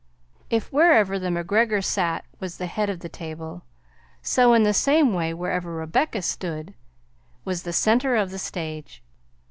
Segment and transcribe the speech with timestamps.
[0.49, 3.61] If wherever the MacGregor sat was the head of the table,
[4.23, 6.73] so in the same way wherever Rebecca stood
[7.45, 9.03] was the centre of the stage.